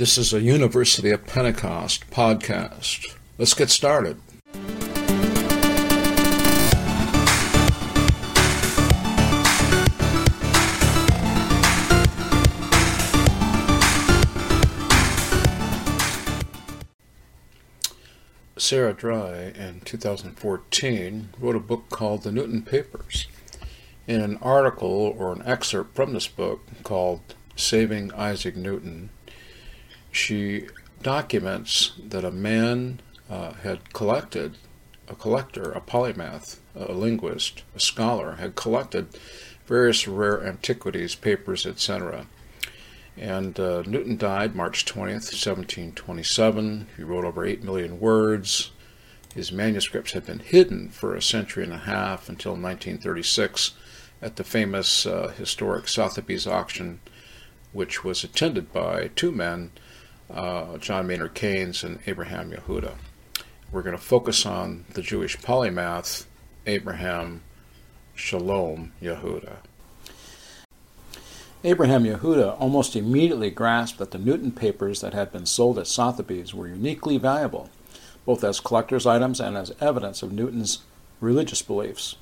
[0.00, 3.18] This is a University of Pentecost podcast.
[3.36, 4.18] Let's get started.
[18.56, 23.26] Sarah Dry in 2014 wrote a book called The Newton Papers.
[24.06, 27.20] In an article or an excerpt from this book called
[27.54, 29.10] Saving Isaac Newton,
[30.10, 30.66] she
[31.02, 34.56] documents that a man uh, had collected,
[35.08, 39.08] a collector, a polymath, a linguist, a scholar, had collected
[39.66, 42.26] various rare antiquities, papers, etc.
[43.16, 46.88] And uh, Newton died March 20th, 1727.
[46.96, 48.72] He wrote over 8 million words.
[49.34, 53.74] His manuscripts had been hidden for a century and a half until 1936
[54.20, 57.00] at the famous uh, historic Sotheby's auction,
[57.72, 59.70] which was attended by two men
[60.32, 62.94] uh, John Maynard Keynes and Abraham Yahuda.
[63.72, 66.26] We're going to focus on the Jewish polymath,
[66.66, 67.42] Abraham
[68.14, 69.56] Shalom Yahuda.
[71.62, 76.54] Abraham Yahuda almost immediately grasped that the Newton papers that had been sold at Sotheby's
[76.54, 77.68] were uniquely valuable,
[78.24, 80.82] both as collector's items and as evidence of Newton's
[81.20, 82.16] religious beliefs.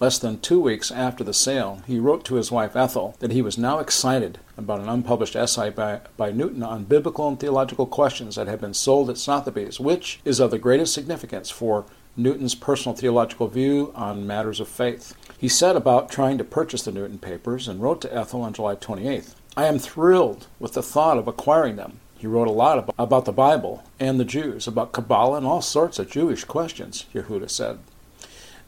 [0.00, 3.42] Less than two weeks after the sale, he wrote to his wife Ethel that he
[3.42, 8.36] was now excited about an unpublished essay by, by Newton on biblical and theological questions
[8.36, 11.84] that had been sold at Sotheby's, which is of the greatest significance for
[12.16, 15.14] Newton's personal theological view on matters of faith.
[15.36, 18.76] He set about trying to purchase the Newton papers and wrote to Ethel on July
[18.76, 19.34] 28th.
[19.54, 22.00] I am thrilled with the thought of acquiring them.
[22.16, 25.98] He wrote a lot about the Bible and the Jews, about Kabbalah and all sorts
[25.98, 27.80] of Jewish questions, Yahuda said.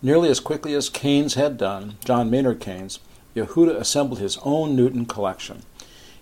[0.05, 2.99] Nearly as quickly as Keynes had done, John Maynard Keynes,
[3.37, 5.63] Yahuda assembled his own Newton collection.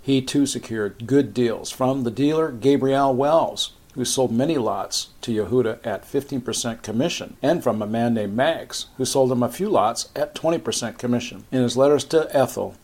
[0.02, 5.32] He too secured good deals from the dealer Gabriel Wells, who sold many lots to
[5.32, 9.70] Yahuda at 15% commission, and from a man named Maggs, who sold him a few
[9.70, 11.44] lots at 20% commission.
[11.50, 12.74] In his letters to Ethel,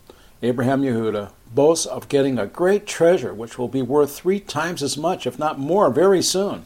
[0.42, 4.96] Abraham Yahuda boasts of getting a great treasure which will be worth three times as
[4.96, 6.64] much, if not more, very soon.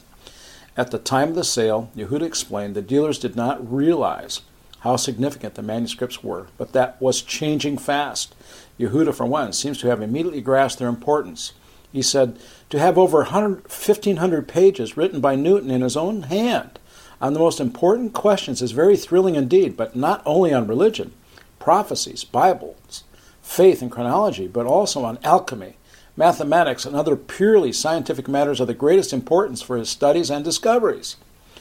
[0.80, 4.40] At the time of the sale, Yahuda explained the dealers did not realize
[4.78, 8.34] how significant the manuscripts were, but that was changing fast.
[8.78, 11.52] Yahuda, for one, seems to have immediately grasped their importance.
[11.92, 12.38] He said,
[12.70, 16.78] To have over 1,500 pages written by Newton in his own hand
[17.20, 21.12] on the most important questions is very thrilling indeed, but not only on religion,
[21.58, 23.04] prophecies, Bibles,
[23.42, 25.76] faith, and chronology, but also on alchemy,
[26.20, 31.16] mathematics, and other purely scientific matters of the greatest importance for his studies and discoveries.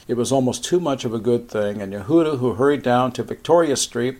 [0.06, 3.22] It was almost too much of a good thing, and Yahuda, who hurried down to
[3.22, 4.18] Victoria Street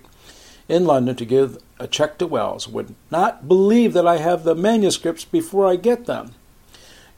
[0.67, 4.55] in London to give a check to Wells, would not believe that I have the
[4.55, 6.33] manuscripts before I get them.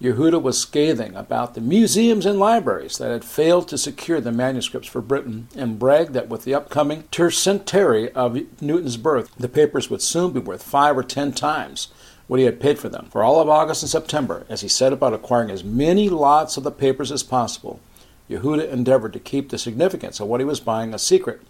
[0.00, 4.88] Yahuda was scathing about the museums and libraries that had failed to secure the manuscripts
[4.88, 10.02] for Britain and bragged that with the upcoming tercentenary of Newton's birth, the papers would
[10.02, 11.86] soon be worth five or ten times
[12.26, 13.08] what he had paid for them.
[13.10, 16.64] For all of August and September, as he set about acquiring as many lots of
[16.64, 17.80] the papers as possible,
[18.28, 21.40] Yahuda endeavored to keep the significance of what he was buying a secret,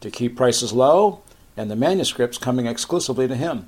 [0.00, 1.20] to keep prices low,
[1.56, 3.66] and the manuscripts coming exclusively to him.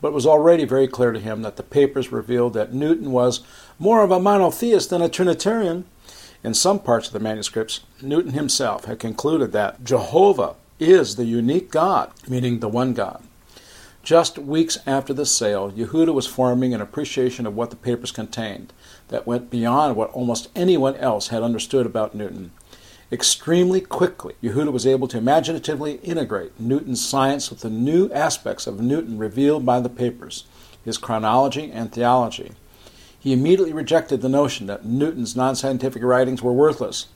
[0.00, 3.40] But it was already very clear to him that the papers revealed that Newton was
[3.78, 5.84] more of a monotheist than a Trinitarian.
[6.44, 11.70] In some parts of the manuscripts, Newton himself had concluded that Jehovah is the unique
[11.70, 13.22] God, meaning the one God.
[14.06, 18.72] Just weeks after the sale, Yahuda was forming an appreciation of what the papers contained
[19.08, 22.52] that went beyond what almost anyone else had understood about Newton.
[23.10, 28.80] Extremely quickly, Yahuda was able to imaginatively integrate Newton's science with the new aspects of
[28.80, 30.44] Newton revealed by the papers,
[30.84, 32.52] his chronology and theology.
[33.18, 37.08] He immediately rejected the notion that Newton's non scientific writings were worthless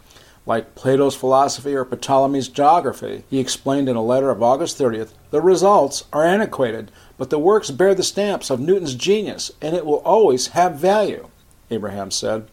[0.46, 5.40] like Plato's philosophy or Ptolemy's geography, he explained in a letter of August 30th, the
[5.40, 9.98] results are antiquated, but the works bear the stamps of Newton's genius, and it will
[9.98, 11.28] always have value,
[11.70, 12.48] Abraham said.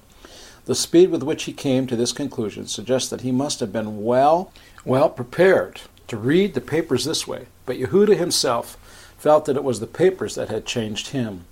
[0.65, 4.03] The speed with which he came to this conclusion suggests that he must have been
[4.03, 4.51] well,
[4.83, 8.77] well prepared to read the papers this way, but Yahuda himself
[9.17, 11.45] felt that it was the papers that had changed him.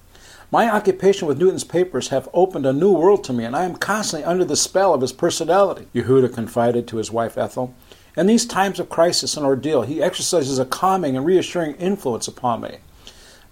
[0.51, 3.75] My occupation with Newton's papers have opened a new world to me, and I am
[3.75, 7.73] constantly under the spell of his personality, Yahuda confided to his wife Ethel.
[8.15, 12.61] In these times of crisis and ordeal, he exercises a calming and reassuring influence upon
[12.61, 12.77] me,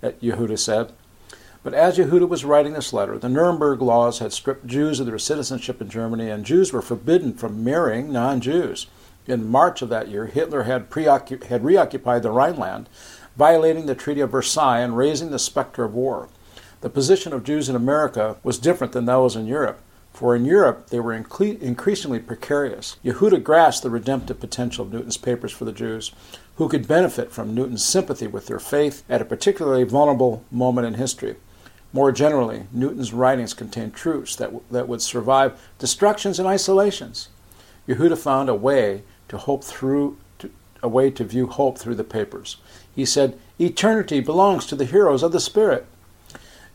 [0.03, 0.93] uh, Yahuda said.
[1.63, 5.17] But as Yahuda was writing this letter, the Nuremberg laws had stripped Jews of their
[5.17, 8.85] citizenship in Germany, and Jews were forbidden from marrying non Jews.
[9.25, 12.87] In March of that year, Hitler had, preoccup- had reoccupied the Rhineland,
[13.35, 16.29] violating the Treaty of Versailles and raising the specter of war.
[16.83, 19.79] The position of Jews in America was different than those in Europe,
[20.11, 22.97] for in Europe they were incre- increasingly precarious.
[23.05, 26.11] Yahuda grasped the redemptive potential of Newton's papers for the Jews,
[26.57, 30.95] who could benefit from Newton's sympathy with their faith at a particularly vulnerable moment in
[30.95, 31.37] history.
[31.93, 37.29] More generally, Newton's writings contained truths that, w- that would survive destructions and isolations.
[37.87, 40.51] Yahuda found a way to hope through to,
[40.81, 42.57] a way to view hope through the papers.
[42.93, 45.85] He said, "Eternity belongs to the heroes of the spirit."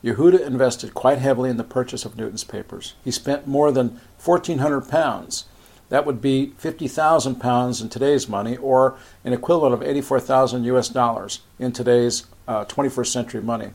[0.03, 2.95] Yahuda invested quite heavily in the purchase of Newton's papers.
[3.05, 5.47] He spent more than 1,400 pounds.
[5.89, 10.89] That would be 50,000 pounds in today's money, or an equivalent of 84,000 U.S.
[10.89, 13.71] dollars in today's uh, 21st century money.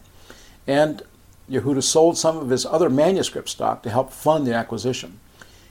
[0.68, 1.02] And
[1.50, 5.19] Yahuda sold some of his other manuscript stock to help fund the acquisition.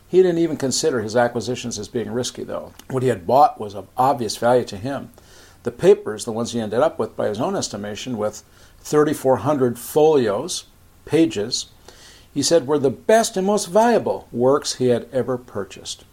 [0.06, 2.75] He didn't even consider his acquisitions as being risky, though.
[2.90, 5.10] What he had bought was of obvious value to him.
[5.62, 8.43] The papers, the ones he ended up with by his own estimation, with
[8.82, 10.64] 3,400 folios,
[11.05, 11.67] pages,
[12.34, 16.05] he said were the best and most valuable works he had ever purchased.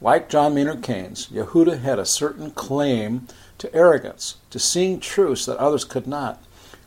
[0.00, 3.26] Like John Maynard Keynes, Yahuda had a certain claim
[3.58, 6.42] to arrogance, to seeing truths that others could not.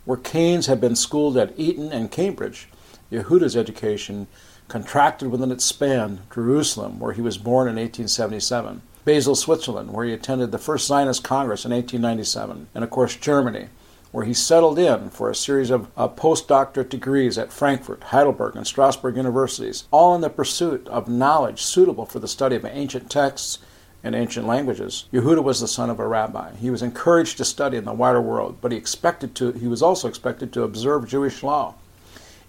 [0.05, 2.67] Where Keynes had been schooled at Eton and Cambridge,
[3.11, 4.27] Yahuda's education
[4.67, 10.13] contracted within its span Jerusalem, where he was born in 1877, Basel, Switzerland, where he
[10.13, 13.67] attended the first Zionist Congress in 1897, and of course Germany,
[14.13, 18.65] where he settled in for a series of uh, postdoctorate degrees at Frankfurt, Heidelberg, and
[18.65, 23.57] Strasbourg universities, all in the pursuit of knowledge suitable for the study of ancient texts
[24.03, 25.05] and ancient languages.
[25.11, 26.53] Yahuda was the son of a rabbi.
[26.57, 29.81] He was encouraged to study in the wider world, but he expected to he was
[29.81, 31.73] also expected to observe Jewish law.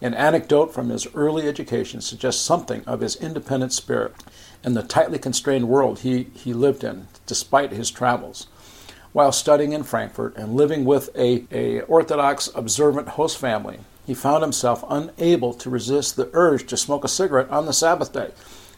[0.03, 4.13] An anecdote from his early education suggests something of his independent spirit
[4.63, 8.49] and the tightly constrained world he, he lived in, despite his travels.
[9.15, 14.43] While studying in Frankfurt and living with a, a Orthodox observant host family, he found
[14.43, 18.33] himself unable to resist the urge to smoke a cigarette on the Sabbath day.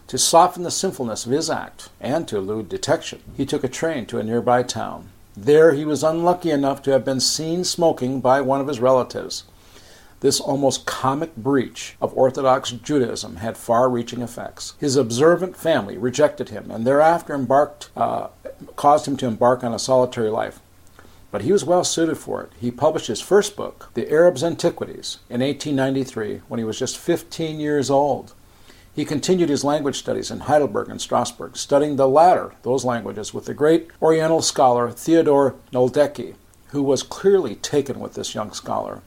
[0.09, 4.05] To soften the sinfulness of his act and to elude detection, he took a train
[4.07, 5.09] to a nearby town.
[5.35, 9.45] There he was unlucky enough to have been seen smoking by one of his relatives.
[10.27, 14.75] This almost comic breach of Orthodox Judaism had far reaching effects.
[14.81, 18.31] His observant family rejected him and thereafter embarked, uh,
[18.75, 20.59] caused him to embark on a solitary life.
[21.31, 22.51] But he was well suited for it.
[22.61, 27.61] He published his first book, The Arab's Antiquities, in 1893 when he was just 15
[27.61, 28.35] years old.
[28.97, 33.45] He continued his language studies in Heidelberg and Strasbourg, studying the latter, those languages, with
[33.45, 36.35] the great Oriental scholar Theodor Nöldeke,
[36.71, 39.03] who was clearly taken with this young scholar.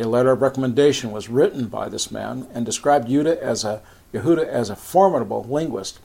[0.00, 3.82] A letter of recommendation was written by this man and described Yahuda as a,
[4.14, 5.98] Yahuda as a formidable linguist.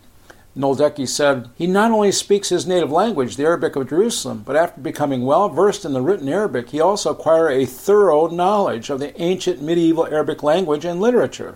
[0.58, 4.82] Nöldeke said, He not only speaks his native language, the Arabic of Jerusalem, but after
[4.82, 9.20] becoming well versed in the written Arabic, he also acquired a thorough knowledge of the
[9.22, 11.56] ancient medieval Arabic language and literature.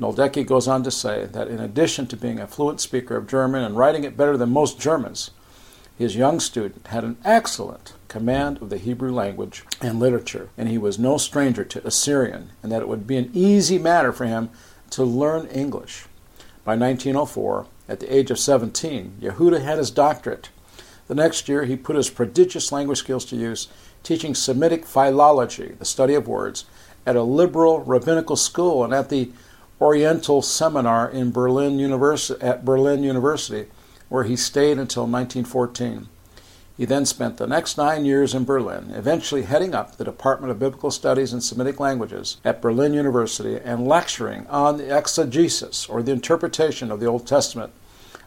[0.00, 3.62] Nöldeke goes on to say that in addition to being a fluent speaker of German
[3.62, 5.32] and writing it better than most Germans,
[5.98, 10.76] his young student had an excellent command of the Hebrew language and literature, and he
[10.76, 14.50] was no stranger to Assyrian, and that it would be an easy matter for him
[14.90, 16.04] to learn English.
[16.62, 20.50] By 1904, at the age of 17, Yahuda had his doctorate.
[21.08, 23.68] The next year, he put his prodigious language skills to use,
[24.02, 26.66] teaching Semitic philology, the study of words,
[27.06, 29.30] at a liberal rabbinical school and at the
[29.80, 33.68] Oriental Seminar in Berlin University, at Berlin University,
[34.10, 36.08] where he stayed until 1914.
[36.82, 40.58] He then spent the next nine years in Berlin, eventually heading up the Department of
[40.58, 46.10] Biblical Studies and Semitic Languages at Berlin University and lecturing on the exegesis, or the
[46.10, 47.72] interpretation of the Old Testament,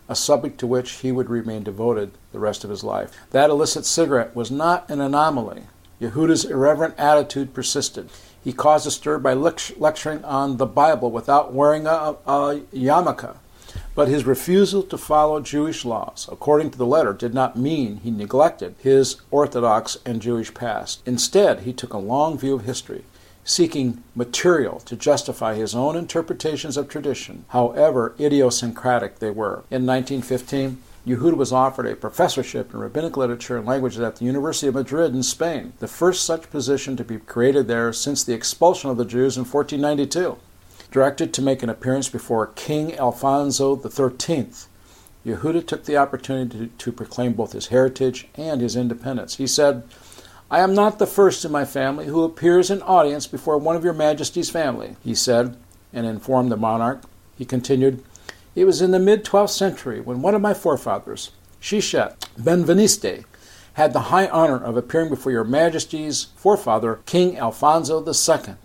[0.07, 3.11] a subject to which he would remain devoted the rest of his life.
[3.31, 5.63] That illicit cigarette was not an anomaly.
[5.99, 8.09] Yahuda's irreverent attitude persisted.
[8.41, 13.35] He caused a stir by lecturing on the Bible without wearing a, a yarmulke.
[13.95, 18.11] But his refusal to follow Jewish laws, according to the letter, did not mean he
[18.11, 21.01] neglected his Orthodox and Jewish past.
[21.05, 23.05] Instead, he took a long view of history,
[23.45, 29.63] seeking material to justify his own interpretations of tradition, however idiosyncratic they were.
[29.71, 34.67] In 1915, Yahuda was offered a professorship in rabbinic literature and languages at the University
[34.67, 38.89] of Madrid in Spain, the first such position to be created there since the expulsion
[38.89, 40.37] of the Jews in 1492.
[40.95, 44.47] Directed to make an appearance before King Alfonso XIII,
[45.25, 49.35] Yahuda took the opportunity to, to proclaim both his heritage and his independence.
[49.35, 49.83] He said,
[50.49, 53.83] I am not the first in my family who appears in audience before one of
[53.83, 55.57] your majesty's family, he said,
[55.91, 57.01] and informed the monarch.
[57.37, 58.01] He continued,
[58.55, 63.25] it was in the mid 12th century when one of my forefathers, Sheshet Benveniste,
[63.73, 68.55] had the high honor of appearing before your Majesty's forefather, King Alfonso II.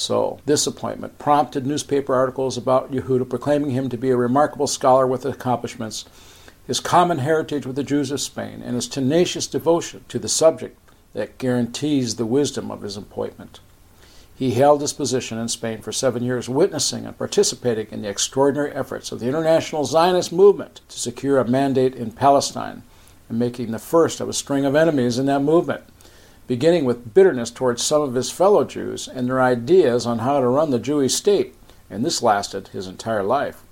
[0.00, 5.06] So, this appointment prompted newspaper articles about Yahuda proclaiming him to be a remarkable scholar
[5.06, 6.06] with accomplishments,
[6.66, 10.78] his common heritage with the Jews of Spain, and his tenacious devotion to the subject
[11.12, 13.60] that guarantees the wisdom of his appointment.
[14.34, 18.72] He held his position in Spain for seven years, witnessing and participating in the extraordinary
[18.72, 22.84] efforts of the international Zionist movement to secure a mandate in Palestine
[23.28, 25.84] and making the first of a string of enemies in that movement,
[26.50, 30.48] beginning with bitterness towards some of his fellow Jews and their ideas on how to
[30.48, 31.54] run the Jewish state,
[31.88, 33.62] and this lasted his entire life.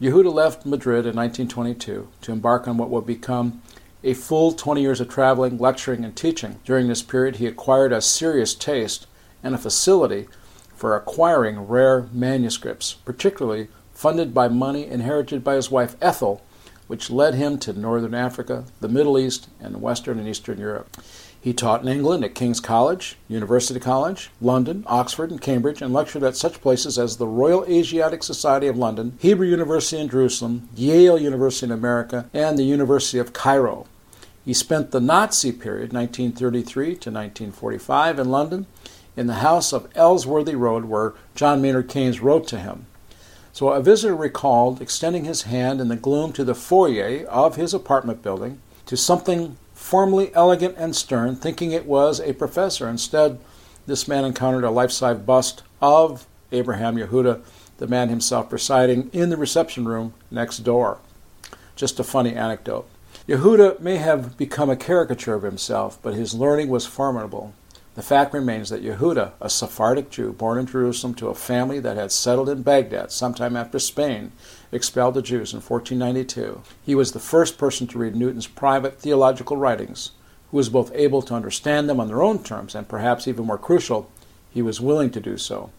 [0.00, 3.60] Yahuda left Madrid in 1922 to embark on what would become
[4.02, 6.58] a full 20 years of traveling, lecturing, and teaching.
[6.64, 9.06] During this period, he acquired a serious taste
[9.42, 10.26] and a facility
[10.74, 16.42] for acquiring rare manuscripts, particularly funded by money inherited by his wife Ethel,
[16.86, 20.96] which led him to northern Africa, the Middle East, and Western and Eastern Europe.
[21.42, 26.22] He taught in England at King's College, University College, London, Oxford, and Cambridge, and lectured
[26.22, 31.18] at such places as the Royal Asiatic Society of London, Hebrew University in Jerusalem, Yale
[31.18, 33.86] University in America, and the University of Cairo.
[34.44, 38.66] He spent the Nazi period, 1933 to 1945, in London
[39.16, 42.86] in the house of Ellsworthy Road, where John Maynard Keynes wrote to him.
[43.52, 47.74] So a visitor recalled extending his hand in the gloom to the foyer of his
[47.74, 49.56] apartment building to something
[49.90, 52.88] formally elegant and stern, thinking it was a professor.
[52.88, 53.40] Instead,
[53.88, 57.40] this man encountered a life size bust of Abraham Yahuda,
[57.78, 60.98] the man himself presiding in the reception room next door.
[61.74, 62.88] Just a funny anecdote.
[63.26, 67.52] Yahuda may have become a caricature of himself, but his learning was formidable.
[67.96, 71.96] The fact remains that Yahuda, a Sephardic Jew born in Jerusalem to a family that
[71.96, 74.30] had settled in Baghdad sometime after Spain
[74.70, 79.56] expelled the Jews in 1492, he was the first person to read Newton's private theological
[79.56, 80.12] writings,
[80.50, 83.58] who was both able to understand them on their own terms and perhaps even more
[83.58, 84.08] crucial,
[84.50, 85.70] he was willing to do so.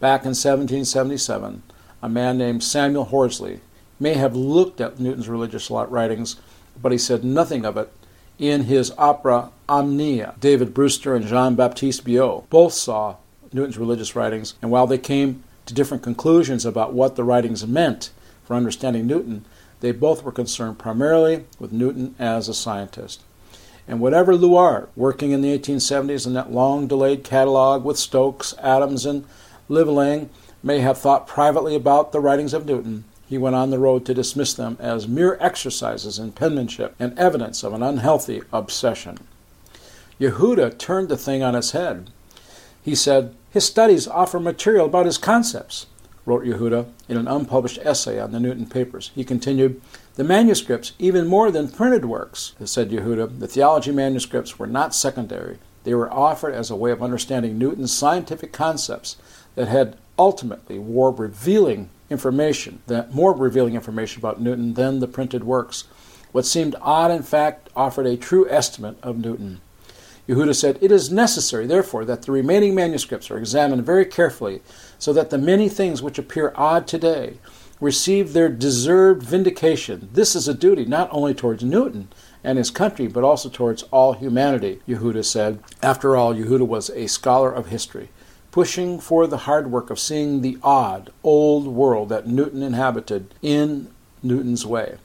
[0.00, 1.62] Back in 1777,
[2.02, 3.60] a man named Samuel Horsley
[4.00, 6.36] may have looked at Newton's religious writings,
[6.80, 7.92] but he said nothing of it
[8.42, 10.34] in his opera Omnia.
[10.40, 13.14] David Brewster and Jean Baptiste Biot both saw
[13.52, 18.10] Newton's religious writings, and while they came to different conclusions about what the writings meant
[18.42, 19.44] for understanding Newton,
[19.78, 23.22] they both were concerned primarily with Newton as a scientist.
[23.86, 29.06] And whatever Luard, working in the 1870s in that long delayed catalog with Stokes, Adams,
[29.06, 29.24] and
[29.68, 30.30] Liveing,
[30.64, 34.12] may have thought privately about the writings of Newton, he went on the road to
[34.12, 39.16] dismiss them as mere exercises in penmanship and evidence of an unhealthy obsession.
[40.20, 42.10] Yahuda turned the thing on its head.
[42.82, 45.86] He said, His studies offer material about his concepts,
[46.26, 49.10] wrote Yahuda in an unpublished essay on the Newton papers.
[49.14, 49.80] He continued,
[50.16, 55.56] The manuscripts, even more than printed works, said Yahuda, the theology manuscripts were not secondary.
[55.84, 59.16] They were offered as a way of understanding Newton's scientific concepts
[59.54, 65.44] that had ultimately wore revealing information, that more revealing information about Newton than the printed
[65.44, 65.84] works.
[66.32, 69.60] What seemed odd, in fact, offered a true estimate of Newton.
[70.28, 74.62] Yahuda said, It is necessary, therefore, that the remaining manuscripts are examined very carefully,
[74.98, 77.38] so that the many things which appear odd today
[77.80, 80.08] receive their deserved vindication.
[80.12, 82.08] This is a duty not only towards Newton
[82.44, 85.58] and his country, but also towards all humanity, Yahuda said.
[85.82, 88.08] After all, Yahuda was a scholar of history
[88.52, 93.90] pushing for the hard work of seeing the odd, old world that Newton inhabited in
[94.22, 94.98] Newton's way.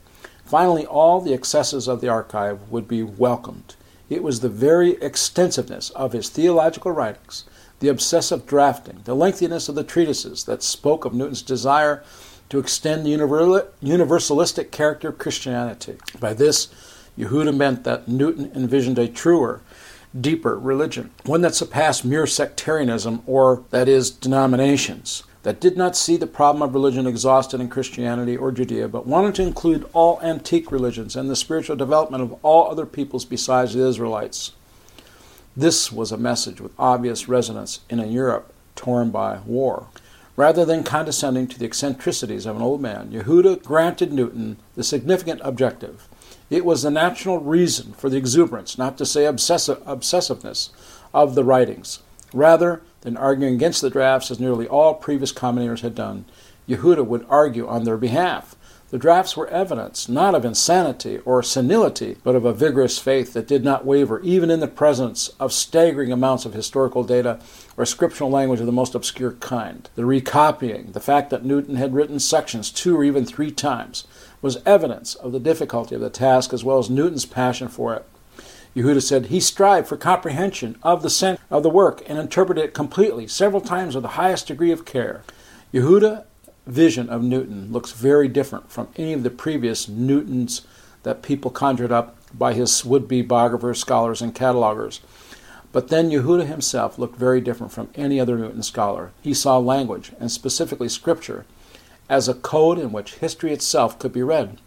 [0.46, 3.76] Finally, all the excesses of the archive would be welcomed.
[4.10, 7.46] It was the very extensiveness of his theological writings,
[7.80, 12.04] the obsessive drafting, the lengthiness of the treatises that spoke of Newton's desire
[12.50, 15.98] to extend the universalistic character of Christianity.
[16.20, 16.70] By this,
[17.18, 19.62] Yahuda meant that Newton envisioned a truer,
[20.20, 26.18] deeper religion, one that surpassed mere sectarianism, or, that is, denominations, that did not see
[26.18, 30.72] the problem of religion exhausted in Christianity or Judea, but wanted to include all antique
[30.72, 34.52] religions and the spiritual development of all other peoples besides the Israelites.
[35.56, 39.88] This was a message with obvious resonance in a Europe torn by war.
[40.36, 45.42] Rather than condescending to the eccentricities of an old man, Yahuda granted Newton the significant
[45.44, 46.08] objective
[46.50, 50.70] it was the natural reason for the exuberance, not to say obsessive, obsessiveness,
[51.14, 52.00] of the writings.
[52.34, 56.26] Rather than arguing against the drafts, as nearly all previous commentators had done,
[56.68, 58.56] Yahuda would argue on their behalf.
[58.90, 63.48] The drafts were evidence not of insanity or senility, but of a vigorous faith that
[63.48, 67.40] did not waver, even in the presence of staggering amounts of historical data
[67.76, 69.90] or scriptural language of the most obscure kind.
[69.96, 74.06] The recopying, the fact that Newton had written sections two or even three times,
[74.42, 78.06] was evidence of the difficulty of the task as well as Newton's passion for it.
[78.76, 82.74] Yahuda said he strived for comprehension of the sense of the work and interpreted it
[82.74, 85.24] completely, several times with the highest degree of care.
[85.74, 86.26] Yahuda
[86.68, 90.62] vision of Newton looks very different from any of the previous Newtons
[91.04, 95.00] that people conjured up by his would be biographers, scholars, and catalogers.
[95.72, 99.12] But then Yahuda himself looked very different from any other Newton scholar.
[99.22, 101.46] He saw language, and specifically scripture,
[102.10, 104.60] as a code in which history itself could be read.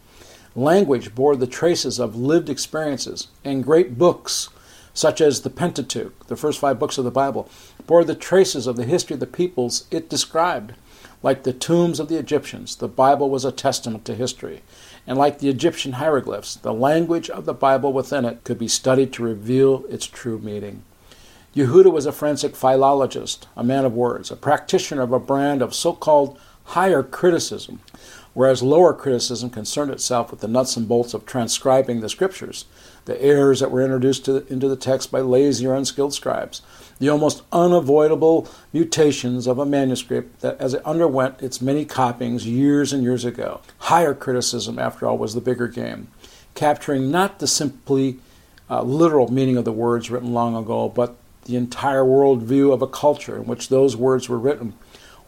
[0.55, 4.49] Language bore the traces of lived experiences, and great books,
[4.93, 7.49] such as the Pentateuch, the first five books of the Bible,
[7.87, 10.75] bore the traces of the history of the peoples it described.
[11.23, 14.63] Like the tombs of the Egyptians, the Bible was a testament to history.
[15.07, 19.13] And like the Egyptian hieroglyphs, the language of the Bible within it could be studied
[19.15, 20.83] to reveal its true meaning.
[21.55, 25.75] Yahuda was a forensic philologist, a man of words, a practitioner of a brand of
[25.75, 26.39] so called
[26.71, 27.81] higher criticism,
[28.33, 32.65] whereas lower criticism concerned itself with the nuts and bolts of transcribing the scriptures,
[33.07, 36.63] the errors that were introduced to, into the text by lazy or unskilled scribes,
[37.01, 42.93] the almost unavoidable mutations of a manuscript that as it underwent its many copyings years
[42.93, 43.61] and years ago.
[43.79, 46.07] Higher criticism, after all, was the bigger game,
[46.55, 48.21] capturing not the simply
[48.71, 52.87] uh, literal meaning of the words written long ago, but the entire worldview of a
[52.87, 54.75] culture in which those words were written.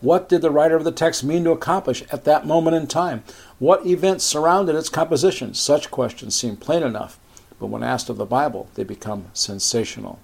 [0.03, 3.23] What did the writer of the text mean to accomplish at that moment in time?
[3.61, 5.55] What events surrounded its composition?
[5.55, 7.21] Such questions seem plain enough,
[7.61, 10.19] but when asked of the Bible, they become sensational.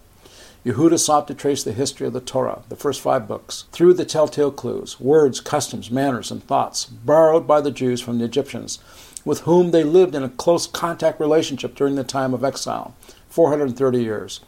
[0.64, 4.04] Yahuda sought to trace the history of the Torah, the first five books, through the
[4.04, 8.80] telltale clues, words, customs, manners, and thoughts borrowed by the Jews from the Egyptians,
[9.24, 12.96] with whom they lived in a close contact relationship during the time of exile,
[13.28, 14.40] 430 years.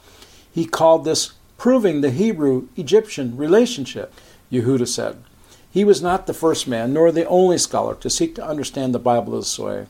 [0.52, 4.12] He called this proving the Hebrew Egyptian relationship,
[4.50, 5.18] Yahuda said.
[5.70, 8.98] He was not the first man, nor the only scholar, to seek to understand the
[8.98, 9.86] Bible this way.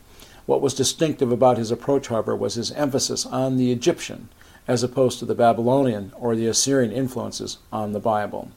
[0.46, 4.28] What was distinctive about his approach, however, was his emphasis on the Egyptian,
[4.68, 8.50] as opposed to the Babylonian or the Assyrian influences on the Bible.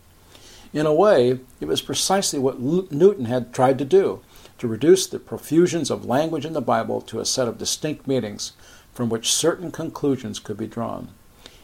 [0.73, 4.21] In a way, it was precisely what Newton had tried to do
[4.57, 8.53] to reduce the profusions of language in the Bible to a set of distinct meanings
[8.93, 11.09] from which certain conclusions could be drawn.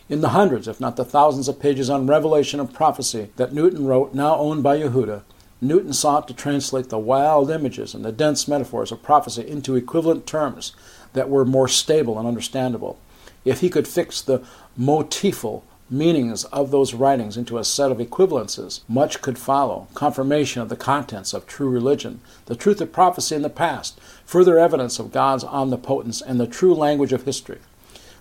[0.09, 3.85] In the hundreds, if not the thousands of pages on revelation and prophecy that Newton
[3.85, 5.21] wrote, now owned by Yahuda,
[5.61, 10.25] Newton sought to translate the wild images and the dense metaphors of prophecy into equivalent
[10.25, 10.73] terms
[11.13, 12.97] that were more stable and understandable.
[13.45, 14.43] If he could fix the
[14.75, 20.69] motifal meanings of those writings into a set of equivalences, much could follow confirmation of
[20.69, 25.11] the contents of true religion, the truth of prophecy in the past, further evidence of
[25.11, 27.59] God's omnipotence, and the true language of history.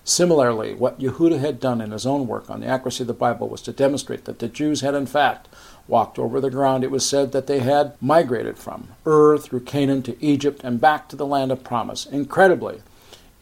[0.09, 3.47] Similarly, what Yahuda had done in his own work on the accuracy of the Bible
[3.47, 5.49] was to demonstrate that the Jews had in fact
[5.87, 10.03] walked over the ground it was said that they had migrated from Ur through Canaan
[10.05, 12.07] to Egypt and back to the land of promise.
[12.07, 12.81] Incredibly,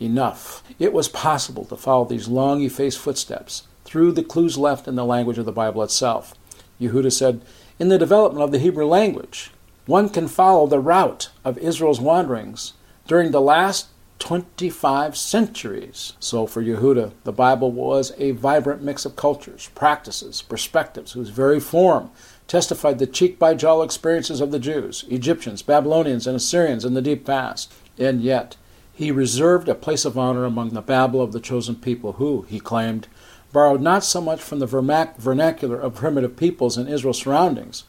[0.00, 0.64] enough.
[0.81, 5.05] It was possible to follow these long effaced footsteps through the clues left in the
[5.05, 6.35] language of the Bible itself.
[6.81, 7.42] Yahuda said,
[7.79, 9.52] In the development of the Hebrew language,
[9.87, 12.72] one can follow the route of Israel's wanderings
[13.07, 13.87] during the last
[14.18, 16.14] 25 centuries.
[16.18, 21.61] So for Yahuda, the Bible was a vibrant mix of cultures, practices, perspectives, whose very
[21.61, 22.11] form
[22.48, 27.02] testified the cheek by jowl experiences of the Jews, Egyptians, Babylonians, and Assyrians in the
[27.02, 27.72] deep past.
[27.98, 28.57] And yet,
[28.92, 32.59] he reserved a place of honor among the Babel of the chosen people, who, he
[32.59, 33.09] claimed,
[33.52, 37.85] borrowed not so much from the vernacular of primitive peoples in Israel's surroundings,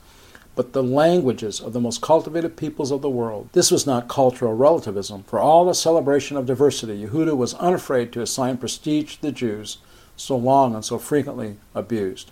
[0.57, 3.47] but the languages of the most cultivated peoples of the world.
[3.53, 5.23] This was not cultural relativism.
[5.23, 9.77] For all the celebration of diversity, Yahuda was unafraid to assign prestige to the Jews,
[10.15, 12.31] so long and so frequently abused.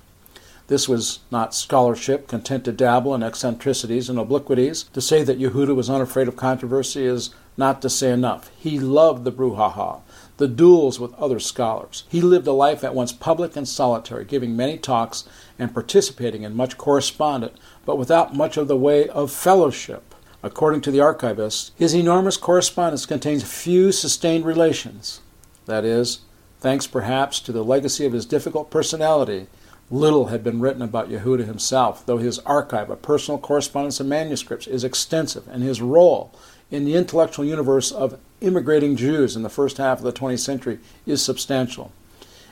[0.68, 4.86] This was not scholarship content to dabble in eccentricities and obliquities.
[4.94, 8.50] To say that Yahuda was unafraid of controversy is not to say enough.
[8.58, 10.02] He loved the brouhaha,
[10.38, 12.06] the duels with other scholars.
[12.10, 15.26] He lived a life at once public and solitary, giving many talks
[15.58, 20.14] and participating in much correspondence, but without much of the way of fellowship.
[20.44, 25.22] According to the archivist, his enormous correspondence contains few sustained relations.
[25.66, 26.20] That is,
[26.60, 29.48] thanks perhaps to the legacy of his difficult personality,
[29.92, 34.66] Little had been written about Yahuda himself, though his archive of personal correspondence and manuscripts
[34.66, 36.34] is extensive, and his role
[36.72, 40.80] in the intellectual universe of immigrating Jews in the first half of the 20th century
[41.06, 41.92] is substantial.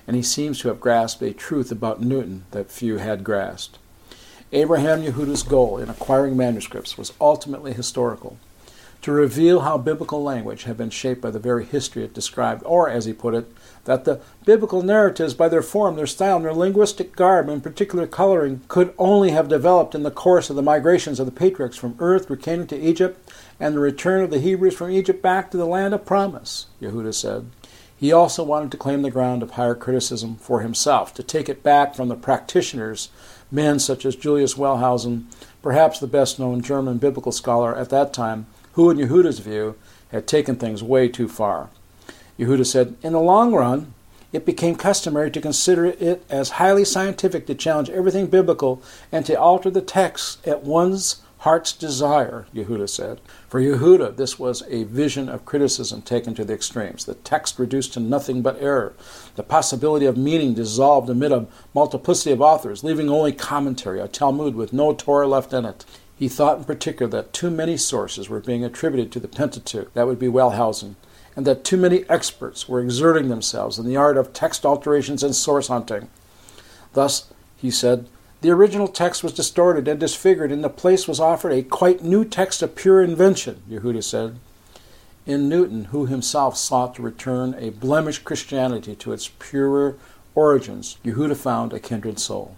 [0.08, 3.78] And he seems to have grasped a truth about Newton that few had grasped.
[4.52, 8.38] Abraham Yahuda's goal in acquiring manuscripts was ultimately historical
[9.04, 12.90] to reveal how biblical language had been shaped by the very history it described, or,
[12.90, 13.52] as he put it,
[13.84, 18.08] that the biblical narratives, by their form, their style, and their linguistic garb, and particular
[18.08, 21.98] coloring, could only have developed in the course of the migrations of the patriarchs from
[22.00, 25.66] earth Canaan to Egypt, and the return of the Hebrews from Egypt back to the
[25.66, 27.48] land of promise, Yahuda said.
[28.04, 31.64] He also wanted to claim the ground of higher criticism for himself, to take it
[31.64, 33.08] back from the practitioners,
[33.50, 35.28] men such as Julius Wellhausen,
[35.62, 39.76] perhaps the best known German biblical scholar at that time, who, in Yahuda's view,
[40.12, 41.70] had taken things way too far.
[42.38, 43.94] Yahuda said, In the long run,
[44.34, 49.40] it became customary to consider it as highly scientific to challenge everything biblical and to
[49.40, 53.20] alter the text at one's heart's desire, Yahuda said.
[53.50, 57.92] For Yahuda, this was a vision of criticism taken to the extremes, the text reduced
[57.94, 58.94] to nothing but error,
[59.36, 64.56] the possibility of meaning dissolved amid a multiplicity of authors, leaving only commentary, a Talmud
[64.56, 65.84] with no Torah left in it.
[66.16, 70.08] He thought in particular that too many sources were being attributed to the Pentateuch, that
[70.08, 70.96] would be Wellhausen,
[71.36, 75.36] and that too many experts were exerting themselves in the art of text alterations and
[75.36, 76.08] source hunting.
[76.94, 78.08] Thus, he said,
[78.44, 82.26] the original text was distorted and disfigured, and the place was offered a quite new
[82.26, 84.38] text of pure invention, Yahuda said.
[85.26, 89.96] In Newton, who himself sought to return a blemished Christianity to its purer
[90.36, 92.58] origins, Yahuda found a kindred soul.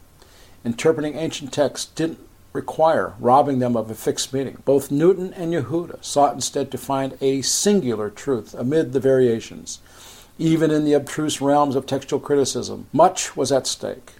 [0.66, 2.18] Interpreting ancient texts didn't
[2.52, 4.64] require robbing them of a fixed meaning.
[4.66, 9.78] Both Newton and Yahuda sought instead to find a singular truth amid the variations.
[10.40, 14.14] Even in the abstruse realms of textual criticism, much was at stake.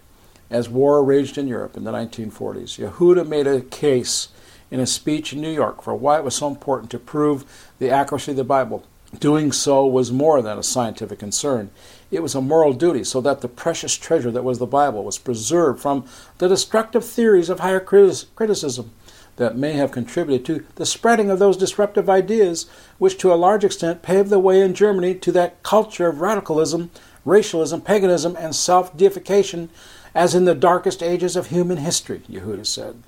[0.50, 4.30] As war raged in Europe in the 1940s, Yahuda made a case
[4.70, 7.46] in a speech in New York for why it was so important to prove
[7.80, 8.84] the accuracy of the Bible.
[9.20, 11.72] Doing so was more than a scientific concern.
[12.12, 15.18] It was a moral duty so that the precious treasure that was the Bible was
[15.18, 16.06] preserved from
[16.38, 18.92] the destructive theories of higher criticism
[19.38, 23.64] that may have contributed to the spreading of those disruptive ideas which to a large
[23.64, 26.90] extent paved the way in Germany to that culture of radicalism,
[27.26, 29.70] racialism, paganism, and self deification
[30.16, 33.04] as in the darkest ages of human history, Yahuda said.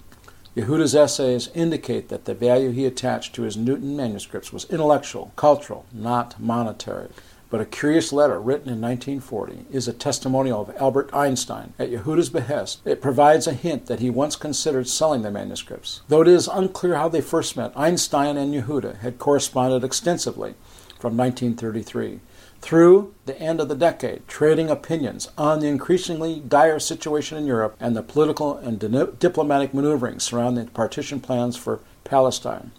[0.55, 5.85] Yahuda's essays indicate that the value he attached to his Newton manuscripts was intellectual, cultural,
[5.93, 7.07] not monetary.
[7.49, 12.29] But a curious letter written in 1940 is a testimonial of Albert Einstein at Yahuda's
[12.29, 12.81] behest.
[12.83, 16.01] It provides a hint that he once considered selling the manuscripts.
[16.09, 20.55] Though it is unclear how they first met, Einstein and Yahuda had corresponded extensively
[20.99, 22.19] from 1933
[22.61, 27.75] through the end of the decade, trading opinions on the increasingly dire situation in Europe
[27.79, 32.71] and the political and di- diplomatic maneuvering surrounding partition plans for Palestine.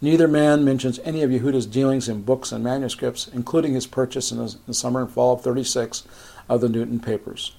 [0.00, 4.38] Neither man mentions any of Yahuda's dealings in books and manuscripts, including his purchase in
[4.38, 6.04] the, summer and fall of 36
[6.48, 7.56] of the Newton Papers.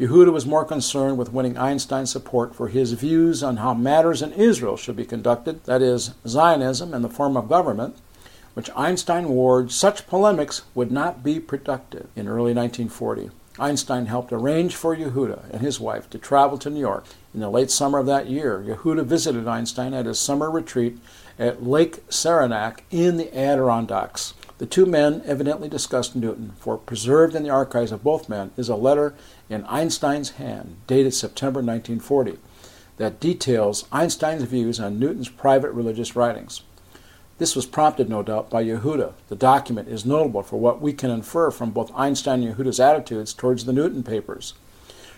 [0.00, 4.32] Yahuda was more concerned with winning Einstein's support for his views on how matters in
[4.32, 7.96] Israel should be conducted, that is, Zionism and the form of government,
[8.56, 12.08] which Einstein warned such polemics would not be productive.
[12.16, 16.80] In early 1940, Einstein helped arrange for Yahuda and his wife to travel to New
[16.80, 17.04] York.
[17.34, 20.96] In the late summer of that year, Yahuda visited Einstein at his summer retreat
[21.38, 24.32] at Lake Saranac in the Adirondacks.
[24.56, 28.70] The two men evidently discussed Newton, for preserved in the archives of both men is
[28.70, 29.12] a letter
[29.50, 32.38] in Einstein's hand, dated September 1940,
[32.96, 36.62] that details Einstein's views on Newton's private religious writings.
[37.38, 39.12] This was prompted, no doubt, by Yahuda.
[39.28, 43.34] The document is notable for what we can infer from both Einstein and Yahuda's attitudes
[43.34, 44.54] towards the Newton papers.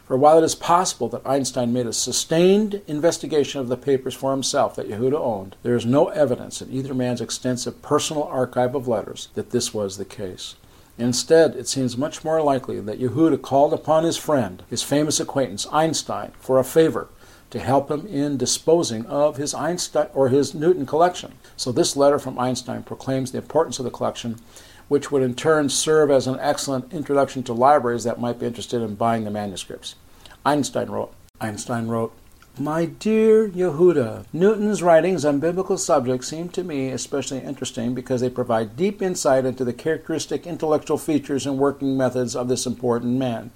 [0.04, 4.32] For while it is possible that Einstein made a sustained investigation of the papers for
[4.32, 8.88] himself that Yahuda owned, there is no evidence in either man's extensive personal archive of
[8.88, 10.56] letters that this was the case.
[10.96, 15.66] Instead, it seems much more likely that Yahuda called upon his friend, his famous acquaintance
[15.70, 17.08] Einstein, for a favor
[17.50, 21.34] to help him in disposing of his Einstein or his Newton collection.
[21.56, 24.36] So this letter from Einstein proclaims the importance of the collection,
[24.88, 28.82] which would in turn serve as an excellent introduction to libraries that might be interested
[28.82, 29.94] in buying the manuscripts.
[30.44, 32.14] Einstein wrote, Einstein wrote,
[32.60, 38.28] my dear Yahuda, Newton's writings on biblical subjects seem to me especially interesting because they
[38.28, 43.52] provide deep insight into the characteristic intellectual features and working methods of this important man.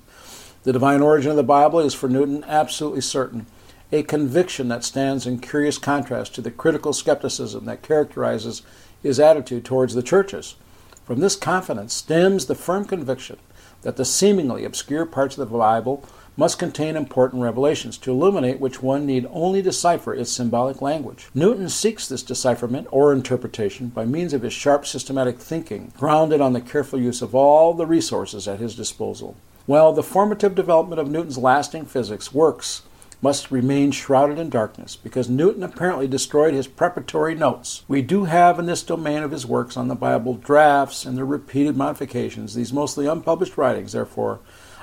[0.63, 3.47] The divine origin of the Bible is for Newton absolutely certain
[3.93, 8.63] a conviction that stands in curious contrast to the critical skepticism that characterizes
[9.03, 10.57] his attitude towards the churches.
[11.05, 13.39] From this confidence stems the firm conviction
[13.83, 16.05] that the seemingly obscure parts of the Bible
[16.37, 21.29] must contain important revelations, to illuminate which one need only decipher its symbolic language.
[21.35, 26.55] Newton seeks this decipherment or interpretation by means of his sharp systematic thinking, grounded on
[26.55, 29.37] the careful use of all the resources at his disposal.
[29.67, 32.83] While the formative development of Newton's lasting physics works
[33.23, 37.85] must remain shrouded in darkness, because Newton apparently destroyed his preparatory notes.
[37.87, 41.25] We do have in this domain of his works on the Bible drafts and their
[41.25, 42.55] repeated modifications.
[42.55, 44.41] These mostly unpublished writings, therefore,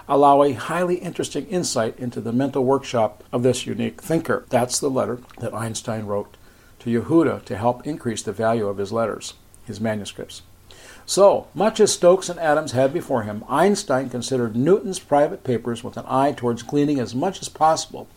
[0.08, 4.46] allow a highly interesting insight into the mental workshop of this unique thinker.
[4.50, 6.38] That's the letter that Einstein wrote
[6.80, 9.34] to Yahuda to help increase the value of his letters,
[9.66, 10.44] his manuscripts.
[11.06, 15.98] So, much as Stokes and Adams had before him, Einstein considered Newton's private papers with
[15.98, 18.08] an eye towards gleaning as much as possible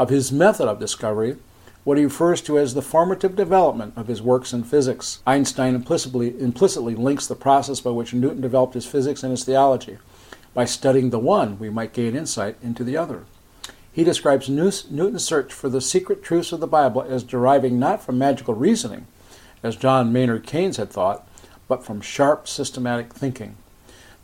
[0.00, 1.36] of his method of discovery,
[1.84, 5.20] what he refers to as the formative development of his works in physics.
[5.26, 9.98] Einstein implicitly, implicitly links the process by which Newton developed his physics and his theology.
[10.54, 13.26] By studying the one, we might gain insight into the other.
[13.92, 18.16] He describes Newton's search for the secret truths of the Bible as deriving not from
[18.16, 19.06] magical reasoning,
[19.62, 21.28] as John Maynard Keynes had thought,
[21.68, 23.54] but from sharp systematic thinking.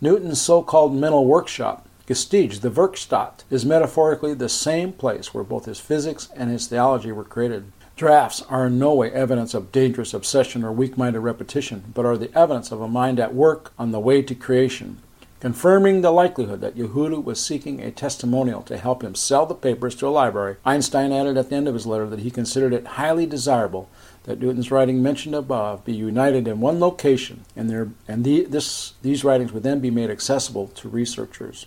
[0.00, 5.64] Newton's so called mental workshop, Geistige, the Werkstatt, is metaphorically the same place where both
[5.64, 7.72] his physics and his theology were created.
[7.96, 12.16] Drafts are in no way evidence of dangerous obsession or weak minded repetition, but are
[12.16, 14.98] the evidence of a mind at work on the way to creation,
[15.40, 19.96] confirming the likelihood that Yahuda was seeking a testimonial to help him sell the papers
[19.96, 20.58] to a library.
[20.64, 23.90] Einstein added at the end of his letter that he considered it highly desirable
[24.24, 28.92] that Newton's writing mentioned above be united in one location, and, there, and the, this,
[29.02, 31.66] these writings would then be made accessible to researchers.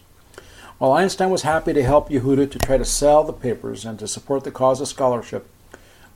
[0.79, 4.07] While Einstein was happy to help Yahuda to try to sell the papers and to
[4.07, 5.45] support the cause of scholarship,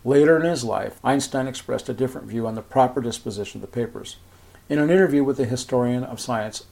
[0.06, 3.76] later in his life, Einstein expressed a different view on the proper disposition of the
[3.76, 4.16] papers.
[4.70, 6.64] In an interview with the historian of science,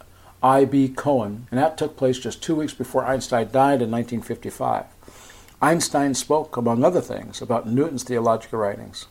[0.42, 0.88] I.B.
[0.96, 4.86] Cohen, and that took place just two weeks before Einstein died in 1955.
[5.62, 9.08] Einstein spoke, among other things, about Newton's theological writings.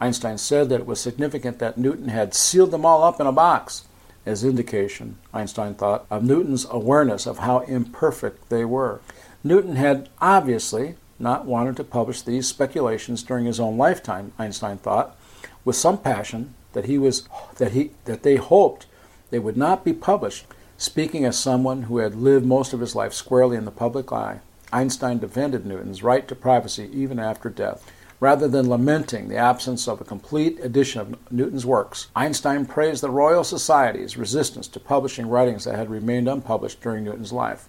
[0.00, 3.32] Einstein said that it was significant that Newton had sealed them all up in a
[3.32, 3.84] box,
[4.26, 9.00] as indication, Einstein thought, of Newton's awareness of how imperfect they were.
[9.44, 15.16] Newton had obviously not wanted to publish these speculations during his own lifetime, Einstein thought,
[15.64, 18.86] with some passion that he was that he that they hoped
[19.30, 20.46] they would not be published.
[20.76, 24.40] Speaking as someone who had lived most of his life squarely in the public eye,
[24.72, 27.90] Einstein defended Newton's right to privacy even after death.
[28.18, 33.10] Rather than lamenting the absence of a complete edition of Newton's works, Einstein praised the
[33.10, 37.68] Royal Society's resistance to publishing writings that had remained unpublished during Newton's life.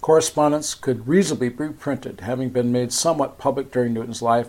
[0.00, 4.48] Correspondence could reasonably be printed, having been made somewhat public during Newton's life,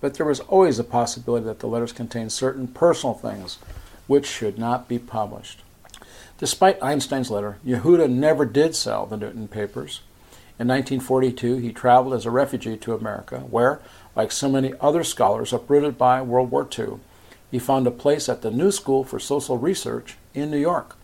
[0.00, 3.58] but there was always a possibility that the letters contained certain personal things
[4.06, 5.62] which should not be published.
[6.38, 10.00] Despite Einstein's letter, Yahuda never did sell the Newton papers.
[10.58, 13.80] In 1942, he traveled as a refugee to America, where,
[14.16, 16.98] like so many other scholars uprooted by World War II,
[17.50, 20.96] he found a place at the New School for Social Research in New York.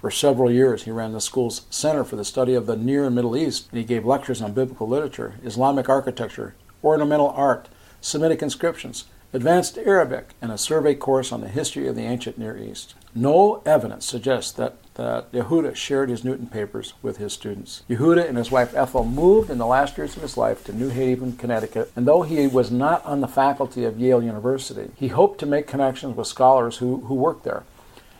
[0.00, 3.14] For several years, he ran the school's Center for the Study of the Near and
[3.14, 7.68] Middle East, and he gave lectures on biblical literature, Islamic architecture, ornamental art,
[8.00, 12.56] Semitic inscriptions, advanced Arabic, and a survey course on the history of the ancient Near
[12.56, 12.94] East.
[13.16, 17.82] No evidence suggests that that Yahuda shared his Newton papers with his students.
[17.88, 20.88] Yahuda and his wife Ethel moved in the last years of his life to New
[20.88, 25.38] Haven, Connecticut, and though he was not on the faculty of Yale University, he hoped
[25.40, 27.64] to make connections with scholars who, who worked there.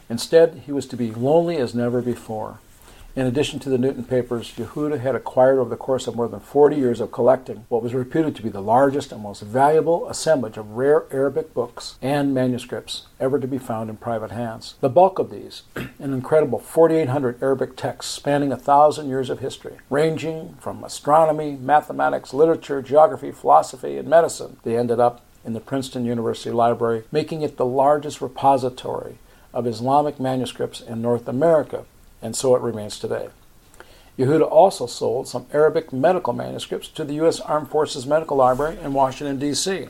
[0.08, 2.58] Instead, he was to be lonely as never before.
[3.16, 6.38] In addition to the Newton papers, Yahuda had acquired over the course of more than
[6.38, 10.58] 40 years of collecting what was reputed to be the largest and most valuable assemblage
[10.58, 14.74] of rare Arabic books and manuscripts ever to be found in private hands.
[14.82, 19.78] The bulk of these, an incredible 4,800 Arabic texts spanning a thousand years of history,
[19.88, 26.04] ranging from astronomy, mathematics, literature, geography, philosophy, and medicine, they ended up in the Princeton
[26.04, 29.16] University Library, making it the largest repository
[29.54, 31.86] of Islamic manuscripts in North America
[32.26, 33.28] and so it remains today.
[34.18, 37.38] Yahuda also sold some Arabic medical manuscripts to the U.S.
[37.40, 39.88] Armed Forces Medical Library in Washington, D.C.,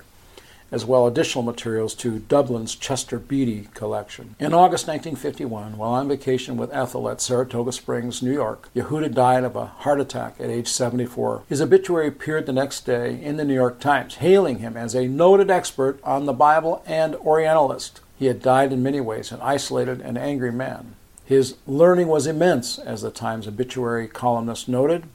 [0.72, 4.34] as well additional materials to Dublin's Chester Beatty collection.
[4.40, 9.44] In August 1951, while on vacation with Ethel at Saratoga Springs, New York, Yahuda died
[9.44, 11.44] of a heart attack at age 74.
[11.48, 15.06] His obituary appeared the next day in the New York Times, hailing him as a
[15.06, 18.00] noted expert on the Bible and Orientalist.
[18.18, 20.96] He had died in many ways an isolated and angry man.
[21.26, 25.06] His learning was immense, as the Times obituary columnist noted.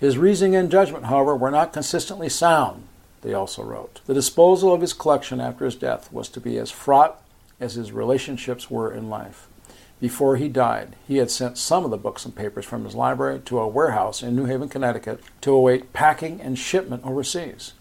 [0.00, 2.88] His reasoning and judgment, however, were not consistently sound,
[3.20, 4.00] they also wrote.
[4.06, 7.22] The disposal of his collection after his death was to be as fraught
[7.60, 9.46] as his relationships were in life.
[10.00, 13.40] Before he died, he had sent some of the books and papers from his library
[13.40, 17.74] to a warehouse in New Haven, Connecticut, to await packing and shipment overseas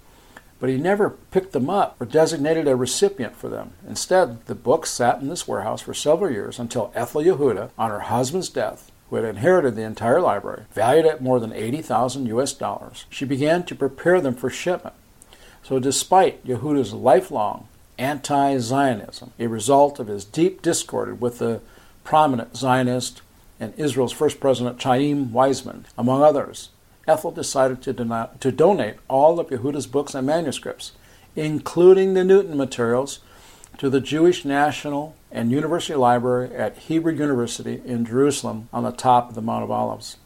[0.60, 3.72] but he never picked them up or designated a recipient for them.
[3.88, 8.02] Instead, the books sat in this warehouse for several years until Ethel Yahuda, on her
[8.02, 13.06] husband's death, who had inherited the entire library, valued at more than 80,000 US dollars,
[13.10, 14.96] she began to prepare them for shipment.
[15.64, 17.68] So, despite Yahuda's lifelong
[17.98, 21.62] anti Zionism, a result of his deep discord with the
[22.04, 23.22] prominent Zionist
[23.60, 26.70] and Israel's first president, Chaim Weizmann, among others,
[27.08, 30.92] Ethel decided to, to donate all of Yahuda's books and manuscripts,
[31.36, 33.20] including the Newton materials,
[33.78, 39.30] to the Jewish National and University Library at Hebrew University in Jerusalem on the top
[39.30, 40.18] of the Mount of Olives.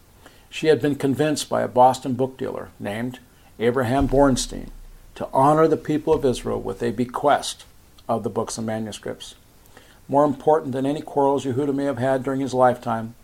[0.49, 3.19] She had been convinced by a Boston book dealer named
[3.59, 4.69] Abraham Bornstein
[5.15, 7.65] to honor the people of Israel with a bequest
[8.07, 9.35] of the books and manuscripts.
[10.07, 13.15] More important than any quarrels Yahuda may have had during his lifetime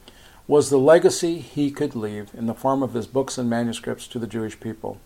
[0.48, 4.20] was the legacy he could leave in the form of his books and manuscripts to
[4.20, 4.98] the Jewish people.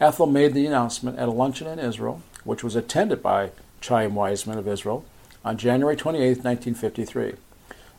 [0.00, 3.50] Ethel made the announcement at a luncheon in Israel, which was attended by
[3.82, 5.04] Chaim Weizmann of Israel,
[5.44, 7.34] on January 28, 1953.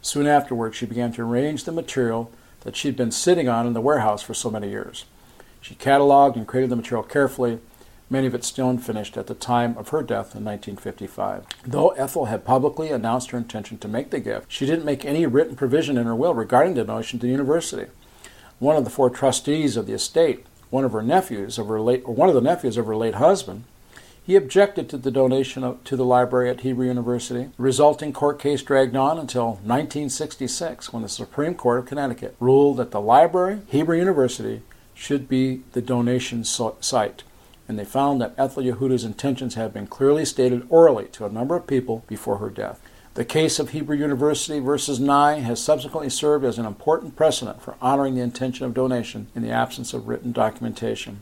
[0.02, 3.82] Soon afterward, she began to arrange the material that she'd been sitting on in the
[3.82, 5.06] warehouse for so many years.
[5.60, 7.60] She cataloged and created the material carefully,
[8.10, 11.46] many of it still unfinished at the time of her death in 1955.
[11.66, 15.26] Though Ethel had publicly announced her intention to make the gift, she didn't make any
[15.26, 17.92] written provision in her will regarding the donation to the university.
[18.60, 22.04] One of the four trustees of the estate, one of her nephews of her late,
[22.06, 23.64] or one of the nephews of her late husband,
[24.28, 27.44] he objected to the donation to the library at Hebrew University.
[27.44, 32.76] The resulting court case dragged on until 1966 when the Supreme Court of Connecticut ruled
[32.76, 37.24] that the library, Hebrew University, should be the donation site.
[37.68, 41.56] And they found that Ethel Yahuda's intentions had been clearly stated orally to a number
[41.56, 42.82] of people before her death.
[43.16, 47.76] The case of Hebrew University versus Nye has subsequently served as an important precedent for
[47.82, 51.22] honoring the intention of donation in the absence of written documentation.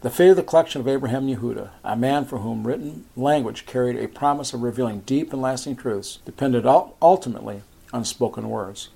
[0.00, 3.96] The fate of the collection of Abraham Yahuda, a man for whom written language carried
[3.96, 7.60] a promise of revealing deep and lasting truths, depended ultimately
[7.92, 8.88] on spoken words.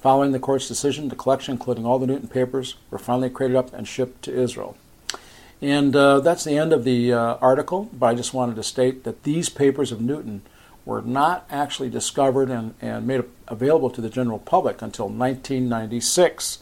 [0.00, 3.74] Following the court's decision, the collection, including all the Newton papers, were finally crated up
[3.74, 4.78] and shipped to Israel.
[5.60, 9.04] And uh, that's the end of the uh, article, but I just wanted to state
[9.04, 10.42] that these papers of Newton
[10.84, 16.58] were not actually discovered and, and made available to the general public until 1996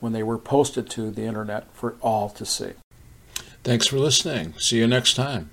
[0.00, 2.72] when they were posted to the internet for all to see.
[3.62, 4.54] Thanks for listening.
[4.58, 5.50] See you next time.